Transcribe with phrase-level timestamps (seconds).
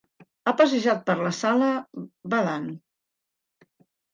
[0.45, 1.69] Ha passejat per la sala,
[2.35, 2.67] badant.